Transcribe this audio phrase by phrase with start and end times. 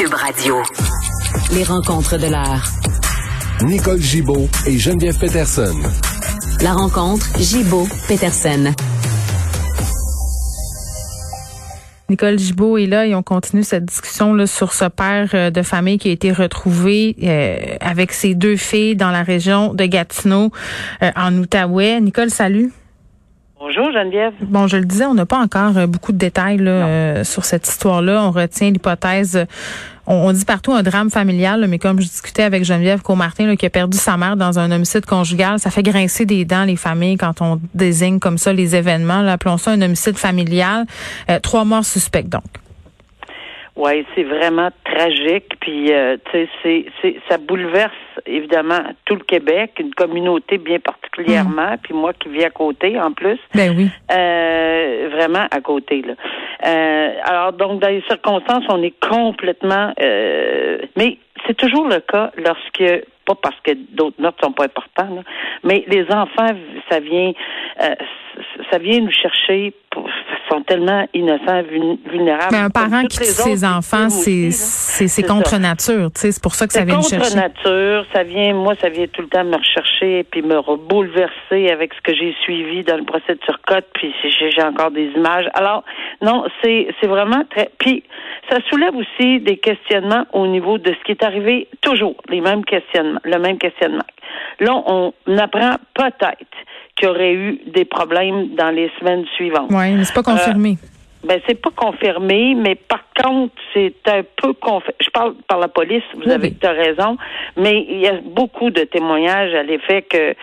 [0.00, 0.56] Cube Radio.
[1.52, 2.64] Les rencontres de l'heure.
[3.62, 5.74] Nicole Gibaud et Geneviève Peterson.
[6.62, 8.72] La rencontre Gibaud-Peterson.
[12.08, 15.60] Nicole Gibault est là et on continue cette discussion là, sur ce père euh, de
[15.60, 20.50] famille qui a été retrouvé euh, avec ses deux filles dans la région de Gatineau,
[21.02, 22.00] euh, en Outaouais.
[22.00, 22.72] Nicole, salut.
[23.60, 24.32] Bonjour Geneviève.
[24.40, 28.24] Bon, je le disais, on n'a pas encore beaucoup de détails là, sur cette histoire-là.
[28.24, 29.46] On retient l'hypothèse
[30.12, 33.70] on, dit partout un drame familial, mais comme je discutais avec Geneviève Comartin, qui a
[33.70, 37.40] perdu sa mère dans un homicide conjugal, ça fait grincer des dents les familles quand
[37.40, 39.26] on désigne comme ça les événements.
[39.28, 40.84] appelons ça un homicide familial.
[41.30, 42.42] Euh, trois morts suspects, donc.
[43.80, 45.54] Oui, c'est vraiment tragique.
[45.58, 47.94] Puis, euh, tu sais, c'est, ça bouleverse
[48.26, 51.72] évidemment tout le Québec, une communauté bien particulièrement.
[51.72, 51.78] Mm.
[51.82, 53.38] Puis moi qui vis à côté, en plus.
[53.54, 53.88] Ben oui.
[54.12, 56.12] Euh, vraiment à côté là.
[56.66, 59.94] Euh, alors donc dans les circonstances, on est complètement.
[59.98, 65.24] mais c'est toujours le cas lorsque pas parce que d'autres notes sont pas importantes,
[65.64, 66.50] mais les enfants,
[66.90, 67.32] ça vient,
[68.70, 70.06] ça vient nous chercher pour,
[70.50, 72.52] sont tellement innocents, vulnérables.
[72.52, 76.54] Mais un parent qui tue ses enfants, c'est c'est contre nature, tu sais, c'est pour
[76.54, 77.18] ça que ça vient me chercher.
[77.18, 81.70] contre nature, ça vient, moi, ça vient tout le temps me rechercher puis me bouleverser
[81.70, 85.46] avec ce que j'ai suivi dans le procès de Turcotte, puis j'ai encore des images.
[85.54, 85.84] Alors,
[86.22, 87.70] non, c'est c'est vraiment très.
[87.78, 88.04] Puis
[88.50, 92.64] ça soulève aussi des questionnements au niveau de ce qui est arrivé toujours, les mêmes
[92.64, 94.04] questionnements, le même questionnement.
[94.60, 96.56] Là, on apprend peut-être
[97.00, 99.70] qu'il y aurait eu des problèmes dans les semaines suivantes.
[99.70, 100.76] Oui, mais c'est pas confirmé.
[100.82, 104.94] Euh, ben, c'est pas confirmé, mais par contre, c'est un peu confirmé.
[105.00, 107.16] Je parle par la police, vous avez raison,
[107.58, 110.34] mais il y a beaucoup de témoignages à l'effet que,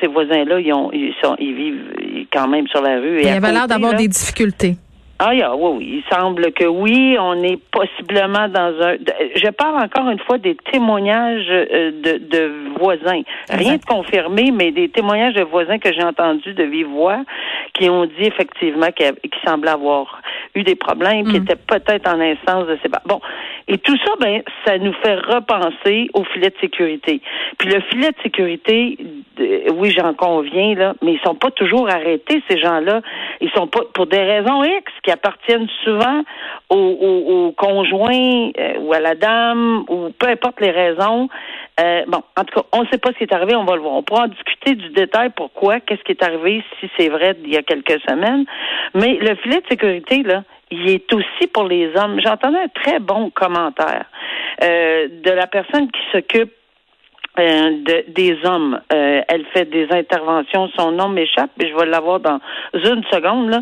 [0.00, 3.18] ces voisins-là, ils, ont, ils, sont, ils vivent quand même sur la rue.
[3.18, 4.76] Et il y avait l'air d'avoir des difficultés.
[5.18, 8.96] Ah, oui, oui, il semble que oui, on est possiblement dans un.
[9.34, 14.72] Je parle encore une fois des témoignages euh, de, de voisins, rien de confirmé, mais
[14.72, 17.22] des témoignages de voisins que j'ai entendus de vive voix
[17.72, 19.14] qui ont dit effectivement qu'ils
[19.46, 20.20] semblaient avoir
[20.54, 21.42] eu des problèmes, qui mm.
[21.42, 22.90] étaient peut-être en instance de ces.
[23.06, 23.20] Bon,
[23.68, 27.20] et tout ça, ben, ça nous fait repenser au filet de sécurité.
[27.58, 28.96] Puis le filet de sécurité,
[29.74, 33.00] oui, j'en conviens là, mais ils sont pas toujours arrêtés ces gens-là.
[33.40, 36.22] Ils sont pas pour des raisons X qui appartiennent souvent
[36.70, 41.28] au, conjoint euh, ou à la dame ou peu importe les raisons.
[41.80, 43.74] Euh, bon, en tout cas, on ne sait pas ce qui est arrivé, on va
[43.74, 43.94] le voir.
[43.94, 47.52] On pourra en discuter du détail, pourquoi, qu'est-ce qui est arrivé, si c'est vrai il
[47.52, 48.44] y a quelques semaines.
[48.94, 52.20] Mais le filet de sécurité, là, il est aussi pour les hommes.
[52.20, 54.06] J'entendais un très bon commentaire
[54.62, 56.52] euh, de la personne qui s'occupe
[57.38, 58.80] euh, de, des hommes.
[58.94, 60.70] Euh, elle fait des interventions.
[60.78, 62.40] Son nom m'échappe, mais je vais l'avoir dans
[62.72, 63.50] une seconde.
[63.50, 63.60] Là.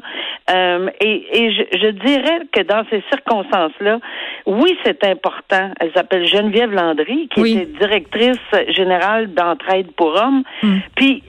[0.50, 3.98] Euh, et et je, je, dirais que dans ces circonstances-là,
[4.46, 5.72] oui, c'est important.
[5.80, 8.38] Elle s'appelle Geneviève Landry, qui était directrice
[8.68, 10.44] générale d'entraide pour hommes.
[10.62, 10.78] Hmm.
[10.94, 11.24] Puis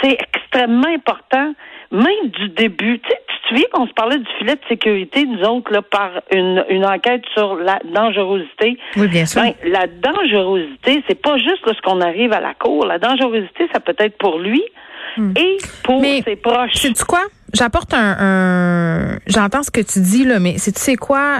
[0.00, 1.52] c'est extrêmement important
[1.92, 5.24] même du début, tu, sais, tu te souviens qu'on se parlait du filet de sécurité,
[5.24, 8.78] nous autres, là, par une, une enquête sur la dangerosité?
[8.96, 9.42] Oui, bien sûr.
[9.42, 12.86] Ben, la dangerosité, c'est pas juste lorsqu'on arrive à la cour.
[12.86, 14.62] La dangerosité, ça peut être pour lui
[15.16, 15.32] hmm.
[15.36, 16.74] et pour ses proches.
[16.74, 17.22] Sais-tu quoi?
[17.54, 19.18] J'apporte un, un...
[19.26, 21.38] j'entends ce que tu dis, là, mais c'est tu sais quoi?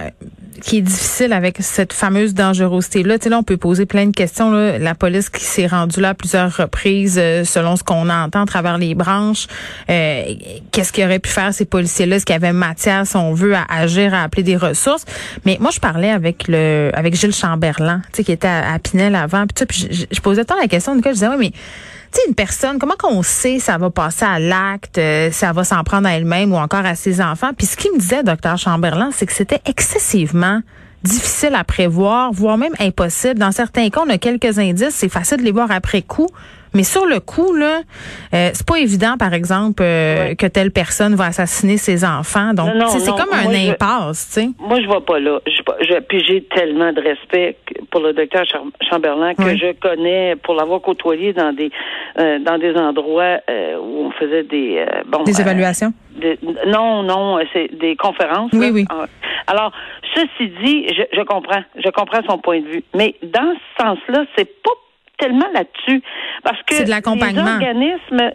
[0.60, 3.18] Qui est difficile avec cette fameuse dangerosité-là.
[3.18, 4.50] Tu sais, là, on peut poser plein de questions.
[4.50, 4.78] Là.
[4.78, 8.46] La police qui s'est rendue là à plusieurs reprises, euh, selon ce qu'on entend à
[8.46, 9.46] travers les branches,
[9.90, 10.34] euh,
[10.72, 12.16] qu'est-ce qu'ils auraient pu faire ces policiers-là?
[12.16, 15.04] Est-ce qu'il y avait matière, si on veut, à agir, à appeler des ressources?
[15.44, 19.14] Mais moi, je parlais avec le avec Gilles Chamberlain, tu sais, qui était à, Pinel
[19.14, 19.46] avant.
[19.46, 21.52] Puis, puis je, je, posais tant la question, Nicole, je disais, ouais, mais
[22.28, 26.08] une personne, comment qu'on sait ça va passer à l'acte, euh, ça va s'en prendre
[26.08, 27.50] à elle-même ou encore à ses enfants?
[27.56, 30.60] Puis ce qu'il me disait, docteur Chamberlain, c'est que c'était excessivement
[31.02, 33.38] difficile à prévoir, voire même impossible.
[33.38, 36.28] Dans certains cas, on a quelques indices, c'est facile de les voir après coup,
[36.76, 37.80] mais sur le coup, là,
[38.34, 42.52] euh, c'est pas évident, par exemple, euh, que telle personne va assassiner ses enfants.
[42.52, 44.48] Donc, c'est comme un impasse, tu sais.
[44.60, 45.40] Moi, je vois pas là.
[45.46, 47.56] Je, puis j'ai tellement de respect
[47.90, 48.44] pour le docteur
[48.90, 51.70] Chamberlain que je connais pour l'avoir côtoyé dans des
[52.18, 53.38] euh, dans des endroits
[53.80, 55.92] où on faisait des bon des évaluations?
[56.66, 58.50] non, non, c'est des conférences.
[58.52, 58.84] Oui, oui.
[58.88, 59.06] Ah,
[59.46, 59.72] alors,
[60.14, 64.24] ceci dit, je, je comprends, je comprends son point de vue, mais dans ce sens-là,
[64.36, 64.70] c'est pas
[65.18, 66.02] tellement là-dessus.
[66.42, 68.30] Parce que les organismes,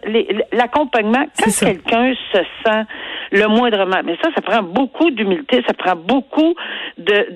[0.52, 2.84] l'accompagnement, quand quelqu'un se sent
[3.32, 6.54] le moindrement, mais ça, ça prend beaucoup d'humilité, ça prend beaucoup
[6.98, 7.26] de,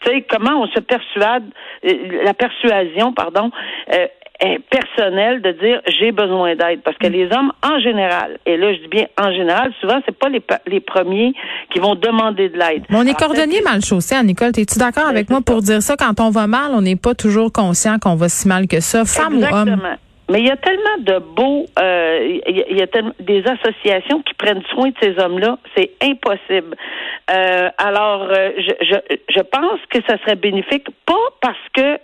[0.00, 1.44] tu sais, comment on se persuade,
[1.84, 3.50] euh, la persuasion, pardon,
[3.94, 4.06] euh,
[4.70, 7.12] personnel de dire j'ai besoin d'aide parce que Mm.
[7.12, 10.42] les hommes en général et là je dis bien en général souvent c'est pas les,
[10.66, 11.32] les premiers
[11.72, 12.84] qui vont demander de l'aide.
[12.90, 14.48] On est cordonnier mal chaussé, à Nicole.
[14.56, 15.96] Es-tu d'accord avec moi pour dire ça?
[15.96, 19.04] Quand on va mal, on n'est pas toujours conscient qu'on va si mal que ça,
[19.04, 19.44] femme ou homme.
[19.68, 19.96] Exactement.
[20.30, 24.32] Mais il y a tellement de beaux, euh, il y a- tellement des associations qui
[24.34, 26.76] prennent soin de ces hommes-là, c'est impossible.
[27.32, 28.96] Euh, alors, euh, je, je,
[29.28, 31.98] je pense que ça serait bénéfique, pas parce que,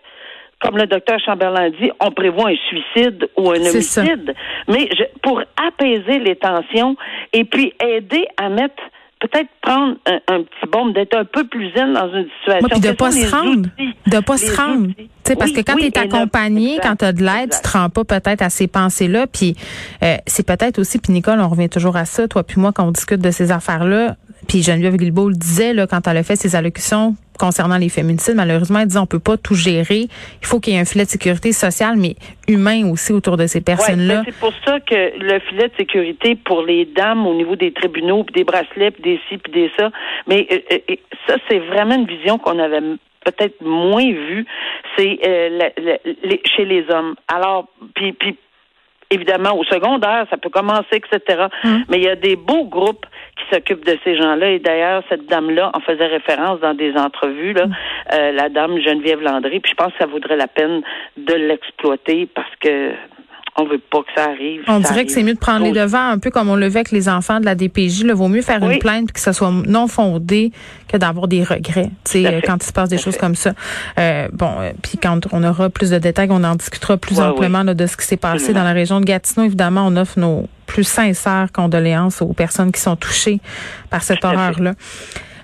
[0.60, 4.00] comme le docteur Chamberlain dit, on prévoit un suicide ou un C'est ça.
[4.02, 4.34] homicide,
[4.68, 6.96] mais je, pour apaiser les tensions
[7.32, 8.82] et puis aider à mettre
[9.20, 12.68] peut-être prendre un, un petit bombe, d'être un peu plus zen dans une situation.
[12.70, 13.68] Moi, de pas se rendre.
[14.06, 14.88] De pas se rendre.
[15.24, 17.60] sais, parce Oui, que quand oui, tu es accompagné, quand tu as de l'aide, tu
[17.62, 19.26] te rends pas peut-être à ces pensées-là.
[19.26, 19.56] Puis
[20.02, 22.86] euh, c'est peut-être aussi, puis Nicole, on revient toujours à ça, toi puis moi, quand
[22.86, 24.16] on discute de ces affaires-là.
[24.48, 28.34] Puis Geneviève Guilbeault le disait là, quand elle a fait ses allocutions concernant les féminicides,
[28.36, 30.06] malheureusement, elle disait on peut pas tout gérer.
[30.40, 32.14] Il faut qu'il y ait un filet de sécurité sociale, mais
[32.48, 34.16] humain aussi autour de ces Ouais, personnes-là.
[34.16, 37.72] ben, c'est pour ça que le filet de sécurité pour les dames au niveau des
[37.72, 39.90] tribunaux, puis des bracelets, puis des ci, puis des ça.
[40.26, 40.58] Mais euh,
[40.90, 40.94] euh,
[41.26, 42.80] ça, c'est vraiment une vision qu'on avait
[43.24, 44.46] peut-être moins vue.
[44.96, 45.58] C'est euh,
[46.56, 47.16] chez les hommes.
[47.28, 48.36] Alors, puis, puis
[49.10, 51.46] évidemment, au secondaire, ça peut commencer, etc.
[51.64, 51.84] Hum.
[51.88, 53.06] Mais il y a des beaux groupes
[53.36, 54.50] qui s'occupent de ces gens-là.
[54.50, 57.66] Et d'ailleurs, cette dame-là en faisait référence dans des entrevues, là,
[58.12, 59.60] euh, la dame Geneviève Landry.
[59.60, 60.82] Puis je pense que ça vaudrait la peine
[61.16, 62.92] de l'exploiter parce que
[63.58, 64.62] on veut pas que ça arrive.
[64.68, 66.68] On Ça dirait que c'est mieux de prendre les devants, un peu comme on le
[66.68, 68.00] fait avec les enfants de la DPJ.
[68.00, 68.74] Il vaut mieux faire Oui.
[68.74, 70.52] une plainte que ça soit non fondé
[70.88, 71.90] que d'avoir des regrets.
[72.04, 73.20] Tu sais, euh, quand il se passe des choses fait.
[73.20, 73.52] comme ça.
[73.98, 77.24] Euh, bon, euh, puis quand on aura plus de détails, on en discutera plus Ouais,
[77.24, 78.60] amplement là, de ce qui s'est passé Absolument.
[78.60, 79.46] dans la région de Gatineau.
[79.46, 83.40] Évidemment, on offre nos plus sincères condoléances aux personnes qui sont touchées
[83.88, 84.74] par cette horreur-là.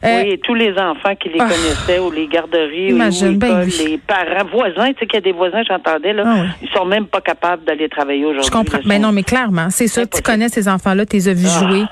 [0.04, 1.46] Euh, Oui, et tous les enfants qui les Ah.
[1.48, 3.84] connaissaient, ou les garderies, ou les ben écoles, oui.
[3.86, 6.48] les parents, voisins, tu sais qu'il y a des voisins, j'entendais, là, Ah oui.
[6.62, 8.46] ils sont même pas capables d'aller travailler aujourd'hui.
[8.46, 8.78] Je comprends.
[8.84, 10.08] Mais non, mais clairement, c'est sûr.
[10.08, 11.82] Tu connais ces enfants-là, tu les as vus Ah, jouer.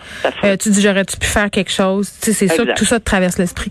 [0.44, 2.10] Euh, tu dis j'aurais-tu pu faire quelque chose?
[2.20, 2.76] Tu sais, c'est Exact.
[2.76, 3.70] tout ça te traverse l'esprit.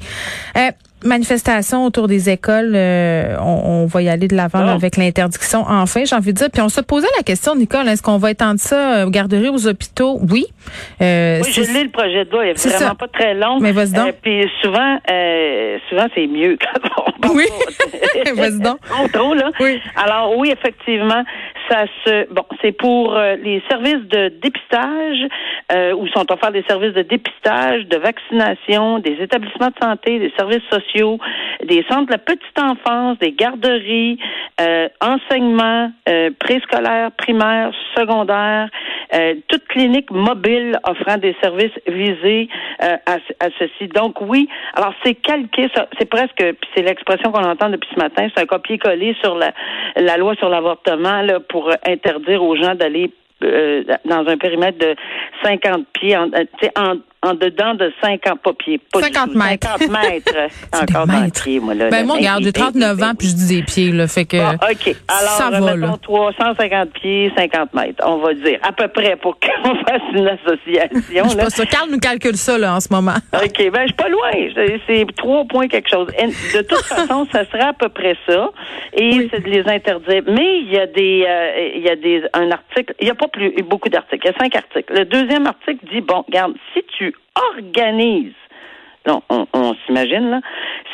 [0.58, 0.72] Euh,
[1.04, 4.70] manifestation autour des écoles, euh, on, on va y aller de l'avant Bon.
[4.70, 5.64] avec l'interdiction.
[5.68, 6.48] Enfin, j'ai envie de dire.
[6.52, 9.68] Puis on se posait la question, Nicole, est-ce qu'on va étendre ça aux garderies, aux
[9.68, 10.20] hôpitaux?
[10.30, 10.46] Oui.
[11.02, 12.46] Euh, Oui, je lis le projet de loi.
[12.46, 12.96] Il est vraiment ça.
[12.96, 13.60] pas très long.
[13.60, 14.08] Mais vas-y donc.
[14.08, 17.46] Euh, puis souvent, euh, souvent c'est mieux quand on parle Oui.
[18.36, 18.80] Vas-y donc.
[19.14, 19.52] Trop, là.
[19.60, 19.80] Oui.
[19.96, 21.24] Alors oui, effectivement,
[22.32, 25.28] bon, c'est pour euh, les services de dépistage
[25.72, 30.34] euh, où sont offerts des services de dépistage, de vaccination, des établissements de santé, des
[30.38, 31.18] services sociaux,
[31.64, 34.18] des centres de la petite enfance, des garderies,
[34.62, 38.70] euh, enseignement euh, préscolaire, primaire, secondaire,
[39.14, 42.48] euh, toute clinique mobile offrant des services visés
[42.84, 43.88] euh, à, à ceci.
[43.94, 45.68] Donc oui, alors c'est calqué,
[45.98, 46.44] c'est presque,
[46.76, 49.52] c'est l'expression qu'on entend depuis ce matin, c'est un copier-coller sur la,
[49.96, 53.12] la loi sur l'avortement là, pour euh, interdire aux gens d'aller
[53.44, 54.96] euh, dans un périmètre de
[55.44, 59.68] 50 pieds, en, euh, en dedans de 50 pas pieds, pas du 50 tout, mètres.
[59.68, 60.34] 50 mètres.
[60.82, 63.14] Encore dans le pied, moi, là, Ben moi, Ben, regarde, j'ai ben, 39 ben, ans
[63.18, 64.96] puis je dis des pieds, là, fait que Bon, OK.
[65.08, 65.98] Alors, ça va, mettons là.
[66.02, 71.30] 350 pieds, 50 mètres, on va dire, à peu près, pour qu'on fasse une association.
[71.30, 71.44] Je là.
[71.44, 71.68] pas sûre.
[71.68, 73.16] Carl nous calcule ça là en ce moment.
[73.34, 74.32] OK, ben je suis pas loin.
[74.88, 76.08] C'est- trois points quelque chose.
[76.08, 78.50] De toute façon, ça sera à peu près ça.
[78.94, 79.30] Et Oui.
[79.34, 80.24] c'est de les interdire.
[80.28, 83.16] Mais il y a des euh, il y a des un article, il y a
[83.16, 84.94] pas plus beaucoup d'articles, il y a cinq articles.
[84.94, 88.34] Le deuxième article dit bon, regarde, si tu organises
[89.08, 90.42] non, on, on s'imagine là.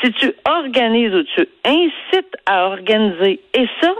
[0.01, 3.93] Si tu organises ou tu incites à organiser, et ça,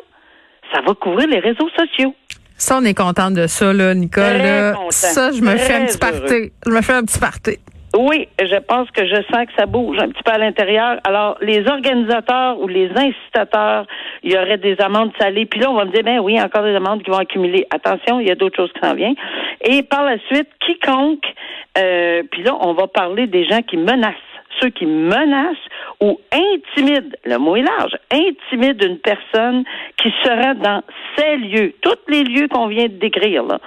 [0.74, 2.16] ça va couvrir les réseaux sociaux.
[2.58, 4.38] Ça, on est contente de ça, là, Nicole.
[4.38, 4.74] Là.
[4.74, 4.92] content.
[4.92, 6.52] Ça, je me fais un petit party.
[6.66, 7.58] Je me fais un petit party.
[7.98, 11.00] Oui, je pense que je sens que ça bouge un petit peu à l'intérieur.
[11.06, 13.86] Alors, les organisateurs ou les incitateurs,
[14.22, 15.46] il y aurait des amendes salées.
[15.46, 17.66] Puis là, on va me dire, ben oui, encore des amendes qui vont accumuler.
[17.70, 19.16] Attention, il y a d'autres choses qui s'en viennent.
[19.62, 21.26] Et par la suite, quiconque,
[21.78, 24.35] euh, puis là, on va parler des gens qui menacent.
[24.62, 25.58] Ceux qui menacent
[26.02, 29.64] ou intimident, le mot est large, intimident une personne
[29.98, 30.82] qui sera dans
[31.18, 33.44] ces lieux, tous les lieux qu'on vient de décrire.
[33.44, 33.60] Là.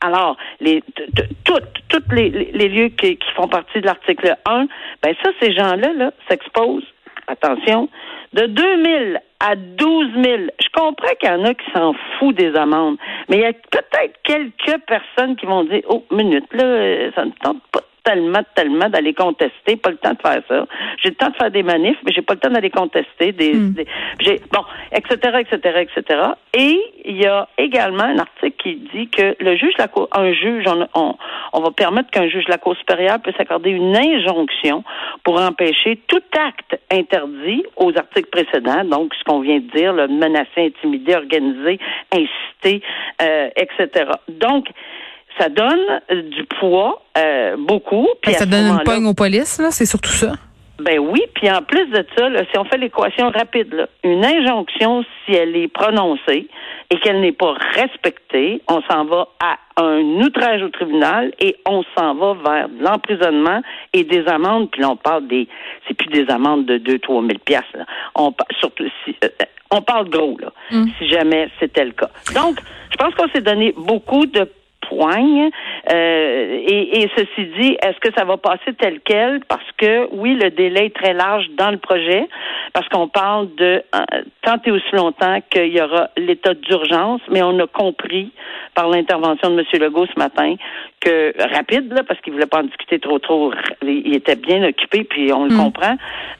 [0.00, 4.66] Alors, les, t- t- toutes, toutes les, lieux qui, font partie de l'article 1,
[5.02, 6.86] ben ça, ces gens-là là, s'exposent,
[7.28, 7.88] attention,
[8.32, 10.42] de 2 000 à 12 000.
[10.60, 12.96] Je comprends qu'il y en a qui s'en foutent des amendes,
[13.28, 17.24] mais il y a peut-être quelques personnes qui vont dire, oh, minute, là, euh, ça
[17.24, 20.66] ne tente pas tellement, tellement d'aller contester, pas le temps de faire ça.
[21.02, 23.54] J'ai le temps de faire des manifs, mais j'ai pas le temps d'aller contester des,
[23.54, 23.72] Hmm.
[23.74, 23.86] des-
[24.20, 26.20] j'ai bon, etc., etc., etc.
[26.58, 30.32] Et il y a également un article qui dit que le juge la cour, un
[30.32, 31.14] juge, on, on,
[31.52, 34.82] on va permettre qu'un juge de la cour supérieure puisse accorder une injonction
[35.24, 40.08] pour empêcher tout acte interdit aux articles précédents, donc ce qu'on vient de dire, le
[40.08, 41.78] menacer, intimider, organiser,
[42.12, 42.82] inciter,
[43.20, 44.10] euh, etc.
[44.28, 44.66] Donc
[45.38, 48.08] ça donne euh, du poids, euh, beaucoup.
[48.22, 50.32] Puis ça donne une pogne aux polices, là, c'est surtout ça?
[50.82, 54.24] ben oui, puis en plus de ça, là, si on fait l'équation rapide, là, une
[54.24, 56.48] injonction, si elle est prononcée
[56.90, 61.82] et qu'elle n'est pas respectée, on s'en va à un outrage au tribunal et on
[61.96, 63.62] s'en va vers de l'emprisonnement
[63.92, 64.70] et des amendes.
[64.70, 65.48] Puis là, on parle des,
[65.86, 67.76] c'est plus des amendes de 2 3 000 piastres.
[67.76, 67.86] là.
[68.14, 69.28] On surtout si, euh,
[69.70, 70.52] on parle gros là,
[70.98, 72.10] si jamais c'était le cas.
[72.34, 72.58] Donc,
[72.90, 74.48] je pense qu'on s'est donné beaucoup de
[74.88, 75.50] poigne.
[75.92, 79.40] Euh, et, et ceci dit, est-ce que ça va passer tel quel?
[79.48, 82.28] Parce que oui, le délai est très large dans le projet,
[82.72, 84.00] parce qu'on parle de euh,
[84.42, 88.30] tant et aussi longtemps qu'il y aura l'état d'urgence, mais on a compris
[88.74, 89.66] par l'intervention de M.
[89.82, 90.54] Legault ce matin
[91.00, 95.02] que rapide, là, parce qu'il voulait pas en discuter trop trop, il était bien occupé,
[95.04, 95.96] puis on le comprend,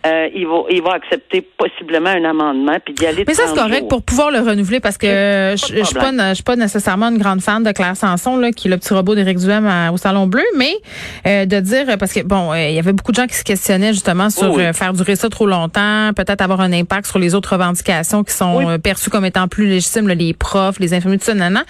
[0.07, 3.55] euh, il va il va accepter possiblement un amendement, puis d'y aller Mais ça, c'est
[3.57, 3.89] 30 correct jours.
[3.89, 6.29] pour pouvoir le renouveler parce que Pas de je je suis pas, problème.
[6.29, 8.93] je suis pas nécessairement une grande fan de Claire Sanson, là, qui est le petit
[8.95, 10.73] robot d'Éric Duhem à- au Salon Bleu, mais
[11.27, 13.45] euh, de dire, parce que bon, euh, il y avait beaucoup de gens qui se
[13.45, 17.19] questionnaient justement sur Oui, euh, faire durer ça trop longtemps, peut-être avoir un impact sur
[17.19, 18.65] les autres revendications qui sont Oui.
[18.67, 21.65] euh, perçues comme étant plus légitimes, là, les profs, les infirmiers, tout ça, nanana.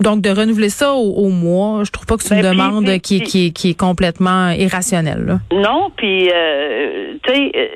[0.00, 2.86] Donc, de renouveler ça au, au mois, je trouve pas que c'est une Ben, demande
[2.86, 5.24] puis- qui, est- puis- qui, est- qui est complètement irrationnelle.
[5.26, 5.40] Là.
[5.52, 7.66] Non, puis euh, tu sais, euh,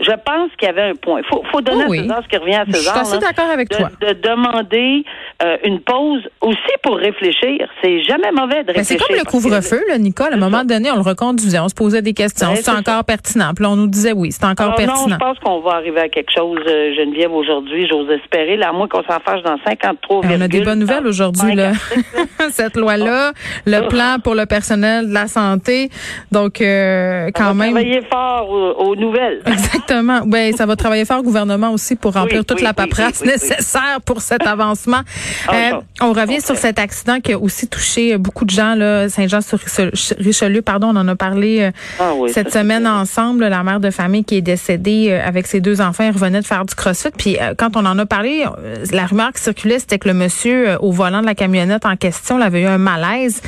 [0.00, 1.20] je pense qu'il y avait un point.
[1.28, 1.98] Faut, faut donner Oh oui.
[1.98, 2.98] à César ce qui revient à Je suis César.
[2.98, 3.88] assez d'accord avec de, toi.
[4.00, 5.04] de demander
[5.42, 7.66] euh, une pause aussi pour réfléchir.
[7.82, 8.84] C'est jamais mauvais de Ben, réfléchir.
[9.00, 10.32] c'est comme le couvre-feu, là, Nicole.
[10.32, 12.48] À un moment donné, on le reconduisait, on se posait des questions.
[12.48, 13.52] Ben, c'est encore pertinent.
[13.54, 15.14] Puis là, on nous disait oui, c'est encore Alors, non, pertinent.
[15.14, 17.86] je pense qu'on va arriver à quelque chose, euh, Geneviève, aujourd'hui.
[17.88, 20.80] J'ose espérer, là, à moins qu'on s'en fâche dans 53, Ben, on a des bonnes
[20.80, 21.72] nouvelles aujourd'hui, là.
[22.50, 23.32] Cette loi-là,
[23.66, 23.88] le Oh.
[23.88, 25.90] plan pour le personnel de la santé.
[26.32, 27.70] Donc, euh, quand on va même.
[27.74, 29.40] travailler fort aux, aux nouvelles.
[29.46, 29.85] Exactement.
[30.26, 32.74] Ben, ça va travailler fort au gouvernement aussi pour remplir Oui, toute oui, la oui,
[32.74, 33.48] paperasse oui, oui, oui.
[33.48, 35.00] nécessaire pour cet avancement.
[35.48, 39.08] Ah, Euh, on revient sur cet accident qui a aussi touché beaucoup de gens, là,
[39.08, 43.00] Saint-Jean-sur-Richelieu, pardon, on en a parlé euh, Ah oui, cette semaine bien.
[43.00, 43.46] ensemble.
[43.46, 46.46] La mère de famille qui est décédée euh, avec ses deux enfants, elle revenait de
[46.46, 47.10] faire du crossfit.
[47.16, 48.44] Puis euh, quand on en a parlé,
[48.92, 51.96] la rumeur qui circulait, c'était que le monsieur euh, au volant de la camionnette en
[51.96, 53.40] question avait eu un malaise.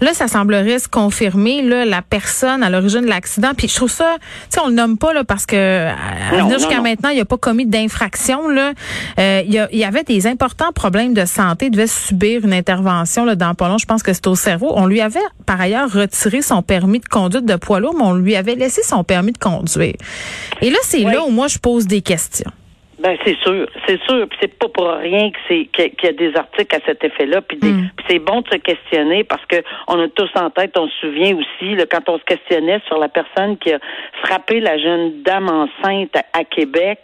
[0.00, 3.52] Là, ça semblerait se confirmer, là, la personne à l'origine de l'accident.
[3.56, 6.44] Puis je trouve ça, tu sais, on le nomme pas là parce que à Non,
[6.44, 8.48] venir non, jusqu'à maintenant, il n'a pas commis d'infraction.
[8.48, 8.72] Là,
[9.18, 11.66] Euh, il y, a- il y avait des importants problèmes de santé.
[11.66, 13.78] Il devait subir une intervention là, dans pas long.
[13.78, 14.72] Je pense que c'est au cerveau.
[14.74, 18.14] On lui avait par ailleurs retiré son permis de conduite de poids lourd, mais on
[18.14, 19.94] lui avait laissé son permis de conduire.
[20.60, 21.12] Et là, c'est Oui.
[21.12, 22.50] là où moi je pose des questions.
[23.06, 24.26] Ben c'est sûr, c'est sûr.
[24.28, 27.40] Puis c'est pas pour rien que c'est qu'il y a des articles à cet effet-là.
[27.42, 27.90] Puis des- Mm.
[27.96, 30.94] puis c'est bon de se questionner parce que on a tous en tête, on se
[31.06, 33.78] souvient aussi là, quand on se questionnait sur la personne qui a
[34.24, 36.98] frappé la jeune dame enceinte à, à Québec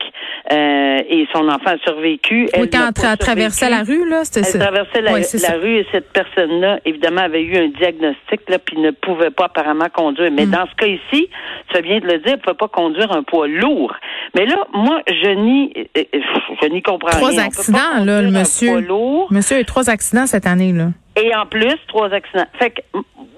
[0.53, 2.45] euh, et son enfant a survécu.
[2.45, 4.59] Oui, Elle quand n'a elle traversait la rue, là, c'était Elle ça.
[4.59, 5.53] traversait la, ça.
[5.59, 9.89] rue et cette personne-là, évidemment, avait eu un diagnostic là, puis ne pouvait pas apparemment
[9.93, 10.33] conduire.
[10.33, 10.35] Mm.
[10.35, 11.29] Mais dans ce cas ici,
[11.73, 13.95] tu bien de le dire, elle ne pouvait pas conduire un poids lourd.
[14.35, 17.45] Mais là, moi, je n'y, euh, je n'y comprends Trois rien.
[17.45, 18.87] Accidents, là, le monsieur.
[19.31, 20.89] Monsieur a eu trois accidents cette année, là.
[21.17, 22.47] et en plus, trois accidents.
[22.59, 22.81] Fait que,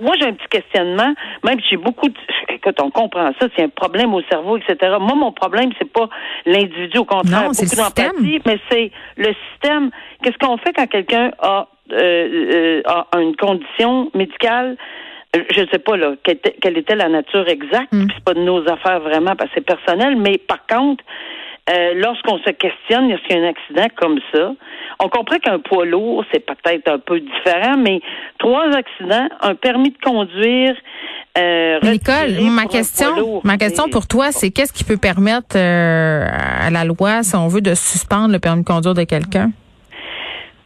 [0.00, 2.14] moi, j'ai un petit questionnement, même si j'ai beaucoup de...
[2.48, 4.76] Écoute, on comprend ça, c'est un problème au cerveau, etc.
[5.00, 6.08] Moi, mon problème, c'est pas
[6.46, 9.90] l'individu, au contraire, Non, c'est beaucoup d'empathie, mais c'est le système.
[10.22, 12.82] Qu'est-ce qu'on fait quand quelqu'un a, euh, euh,
[13.12, 14.76] a une condition médicale?
[15.34, 18.06] Je ne sais pas là quelle était, la nature exacte, Mm.
[18.06, 21.02] puis c'est pas de nos affaires vraiment parce que c'est personnel, mais par contre,
[21.70, 24.52] euh, lorsqu'on se questionne, est-ce qu'il y a un accident comme ça,
[25.00, 28.00] on comprend qu'un poids lourd, c'est peut-être un peu différent, mais
[28.38, 30.74] trois accidents, un permis de conduire.
[31.38, 33.40] Euh, Nicole, ma question, lourd.
[33.44, 37.48] ma question pour toi, c'est qu'est-ce qui peut permettre euh, à la loi, si on
[37.48, 39.50] veut, de suspendre le permis de conduire de quelqu'un?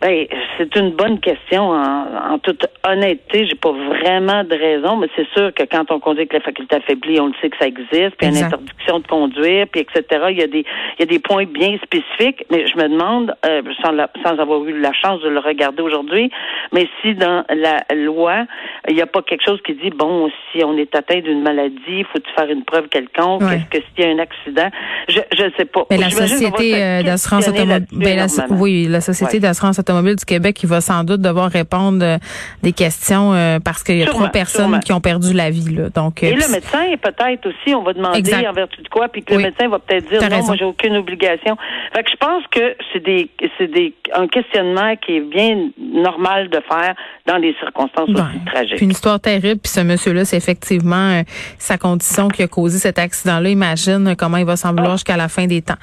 [0.01, 0.27] Ben,
[0.57, 1.71] c'est une bonne question.
[1.71, 5.99] En, en toute honnêteté, j'ai pas vraiment de raison, mais c'est sûr que quand on
[5.99, 9.07] conduit avec la faculté affaiblie, on le sait que ça existe, puis une interdiction de
[9.09, 10.05] conduire, puis etc.
[10.31, 10.65] Il y a des
[10.99, 14.39] il y a des points bien spécifiques, mais je me demande, euh, sans, la- sans
[14.39, 16.31] avoir eu la chance de le regarder aujourd'hui,
[16.73, 18.45] mais si dans la loi,
[18.89, 22.05] il n'y a pas quelque chose qui dit bon, si on est atteint d'une maladie,
[22.13, 23.57] faut-tu faire une preuve quelconque, Ouais.
[23.57, 24.69] est-ce que s'il y a un accident,
[25.09, 25.87] je je sais pas.
[25.91, 29.41] Mais la société euh, d'assurance automobile, ben, oui, la société Ouais.
[29.41, 32.19] d'assurance du Québec, il va sans doute devoir répondre
[32.63, 33.33] des questions
[33.65, 35.75] parce qu'il y a trois personnes qui ont perdu la vie.
[35.75, 35.89] Là.
[35.91, 39.35] Donc, Et le médecin, peut-être aussi, on va demander en vertu de quoi, puis que
[39.35, 41.57] le médecin va peut-être dire non, moi j'ai aucune obligation.
[41.95, 46.49] Fait que je pense que c'est des c'est des un questionnement qui est bien normal
[46.49, 46.95] de faire
[47.27, 48.77] dans des circonstances aussi tragiques.
[48.77, 51.23] Puis une histoire terrible, puis ce monsieur-là, c'est effectivement euh,
[51.59, 53.49] sa condition qui a causé cet accident-là.
[53.49, 54.97] Imagine comment il va s'en vouloir ah.
[54.97, 55.79] jusqu'à la fin des temps.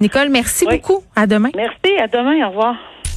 [0.00, 1.02] Nicole, merci beaucoup.
[1.16, 1.50] À demain.
[1.54, 2.76] Merci, à demain, au revoir.